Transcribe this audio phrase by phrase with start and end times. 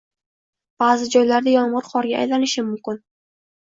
[0.85, 3.05] Baʼzi joylarda yomgʻir qorga aylanishi mumkin.